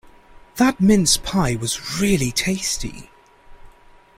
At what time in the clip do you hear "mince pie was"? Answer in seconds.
0.81-1.99